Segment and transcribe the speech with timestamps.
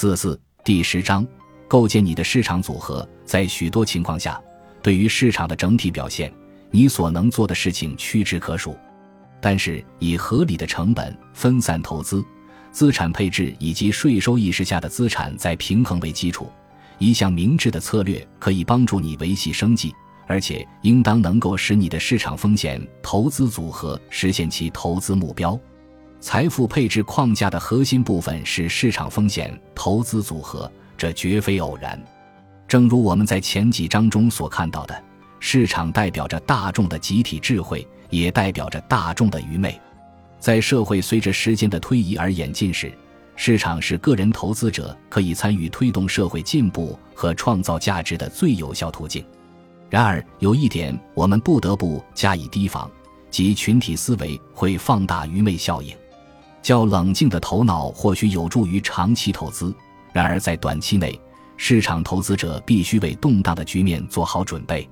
[0.00, 1.26] 四四第十章，
[1.68, 3.06] 构建你的市场组合。
[3.26, 4.40] 在许多情况下，
[4.82, 6.32] 对于市场的整体表现，
[6.70, 8.74] 你所能做的事情屈指可数。
[9.42, 12.24] 但是，以合理的成本、分散投资、
[12.72, 16.50] 资产配置以及税收意识下的资产再平衡为基础，
[16.96, 19.94] 一项明智的策略可以帮助你维系生计，
[20.26, 25.60] 而且应当能够使你的市场风险投资组合实现其投资目标。
[26.20, 32.00] 财富配置框架的核心部分是市场风险投资组合，这绝非偶然。
[32.68, 35.02] 正如我们在前几章中所看到的，
[35.40, 39.80] 市场代表着大众的集体智慧，也代表着大众的愚昧。
[40.38, 42.92] 在社会随着时间的推移而演进时，
[43.34, 49.24] 市场是个人投资者可以参与推动社会进步和创造价值的最有效途径。
[49.88, 52.88] 然而，有一点我们不得不加以提防，
[53.30, 55.96] 即群体思维会放大愚昧效应。
[56.62, 59.74] 较冷静的头脑或许有助于长期投资，
[60.12, 61.18] 然而在短期内，
[61.56, 64.88] 市场投资者必须为动荡的局面做好准备。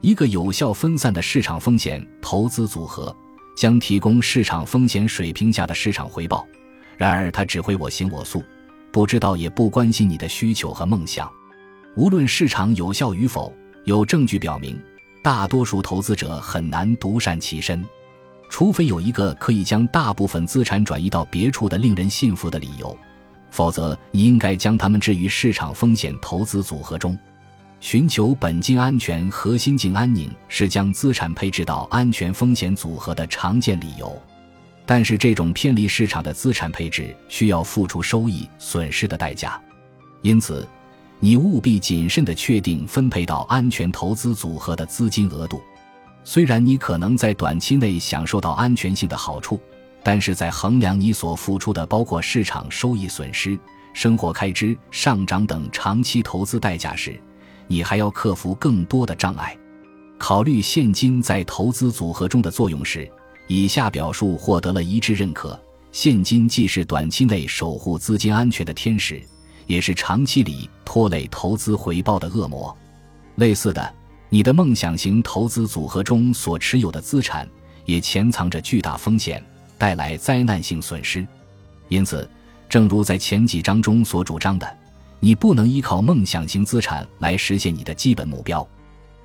[0.00, 3.14] 一个有效分散的市场风险投资组合
[3.56, 6.44] 将提供市场风险水平下的市场回报，
[6.96, 8.42] 然而它只会我行我素，
[8.90, 11.30] 不知道也不关心你的需求和梦想。
[11.94, 14.80] 无论市场有效与否，有证据表明，
[15.22, 17.84] 大多数投资者很难独善其身。
[18.52, 22.94] 除非有一个可以将大部分资产转移到别处的令人信服的理由，
[23.50, 27.18] 否则你应该将它们置于市场风险投资组合中。
[27.80, 34.20] 寻求本金安全和心境安宁是将资产配置到安全风险组合的常见理由，
[34.84, 39.58] 但是这种偏离市场的资产配置需要付出收益损失的代价，
[40.20, 40.68] 因此
[41.20, 45.62] 你务必谨慎地确定分配到安全投资组合的资金额度。
[46.24, 49.60] 虽然你可能在短期内享受到安全性的好处，
[50.02, 53.58] 但是在衡量你所付出的包括市场收益损失、
[53.92, 57.20] 生活开支上涨等长期投资代价时，
[57.66, 59.56] 你还要克服更多的障碍。
[60.18, 63.10] 考虑现金在投资组合中的作用时，
[63.48, 65.60] 以下表述获得了一致认可：
[65.90, 69.20] 现金既是短期内守护资金安全的天使，
[69.66, 72.76] 也是长期里拖累投资回报的恶魔。
[73.34, 74.01] 类似的。
[74.34, 77.46] 你的梦想型投资组合中所持有的资产
[77.84, 79.44] 也潜藏着巨大风险，
[79.76, 81.26] 带来灾难性损失。
[81.88, 82.26] 因此，
[82.66, 84.78] 正如在前几章中所主张的，
[85.20, 88.66] 你不能依靠梦想型资产来实现你的基本目标。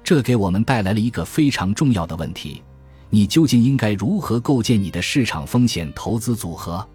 [0.03, 2.61] 这给我们带来了一个非常重要的问题：
[3.09, 6.85] 你究竟应该如何构建你的市场风险投资组合？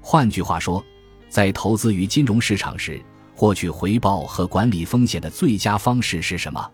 [0.00, 0.82] 换句话说，
[1.28, 2.98] 在投资于金融市场时，
[3.36, 6.70] 获取回报和管理风险的最佳方式是什么？